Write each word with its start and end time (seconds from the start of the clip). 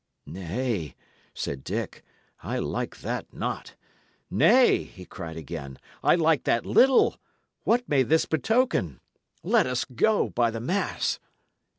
"Nay," 0.25 0.95
said 1.35 1.63
Dick, 1.63 2.01
"I 2.41 2.57
like 2.57 3.03
not 3.03 3.27
that. 3.35 3.75
Nay," 4.31 4.81
he 4.83 5.05
cried 5.05 5.37
again, 5.37 5.77
"I 6.03 6.15
like 6.15 6.43
that 6.45 6.65
little. 6.65 7.17
What 7.65 7.87
may 7.87 8.01
this 8.01 8.25
betoken? 8.25 8.99
Let 9.43 9.67
us 9.67 9.85
go, 9.85 10.29
by 10.31 10.49
the 10.49 10.59
mass!" 10.59 11.19